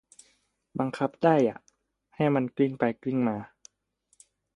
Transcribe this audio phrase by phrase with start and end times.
[0.79, 1.57] บังคับได้อะ
[2.15, 3.37] ให้มันกลิ้งไปกลิ้งมา